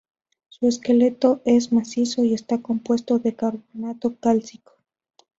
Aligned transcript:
Su 0.49 0.65
esqueleto 0.67 1.43
es 1.45 1.71
macizo, 1.71 2.23
y 2.23 2.33
está 2.33 2.59
compuesto 2.59 3.19
de 3.19 3.35
carbonato 3.35 4.15
cálcico. 4.19 4.73